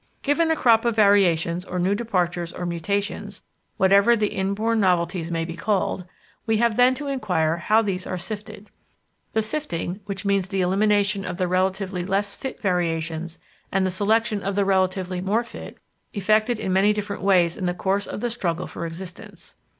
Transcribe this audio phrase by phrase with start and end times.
[0.23, 3.43] Given a crop of variations or new departures or mutations,
[3.77, 6.05] whatever the inborn novelties may be called,
[6.47, 8.71] we have then to inquire how these are sifted.
[9.33, 13.37] The sifting, which means the elimination of the relatively less fit variations
[13.71, 15.77] and the selection of the relatively more fit,
[16.13, 19.53] effected in many different ways in the course of the struggle for existence.